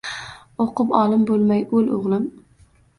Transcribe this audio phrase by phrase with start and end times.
[0.65, 2.29] O’qib olim bo’lmay o’l, o’g’lim